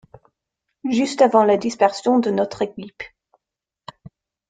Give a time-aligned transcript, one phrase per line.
[0.89, 3.03] Juste avant la dispersion de notre équipe.